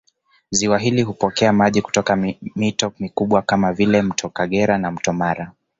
Ziwa 0.51 0.77
hili 0.79 1.01
hupokea 1.01 1.53
maji 1.53 1.81
kutoka 1.81 2.15
mito 2.55 2.91
mikubwa 2.99 3.41
kama 3.41 3.73
vile 3.73 4.01
Mto 4.01 4.29
Kagera 4.29 4.77
na 4.77 4.91
Mto 4.91 5.13
Mara 5.13 5.51